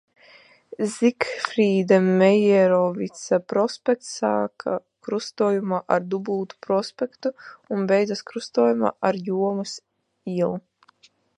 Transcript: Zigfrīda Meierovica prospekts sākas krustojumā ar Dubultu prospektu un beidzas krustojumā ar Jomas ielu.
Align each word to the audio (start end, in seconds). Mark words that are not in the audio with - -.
Zigfrīda 0.91 1.97
Meierovica 2.05 3.37
prospekts 3.53 4.09
sākas 4.21 4.81
krustojumā 5.09 5.79
ar 5.97 6.07
Dubultu 6.15 6.57
prospektu 6.69 7.33
un 7.77 7.85
beidzas 7.93 8.23
krustojumā 8.31 8.95
ar 9.11 9.21
Jomas 9.29 9.75
ielu. 10.37 10.57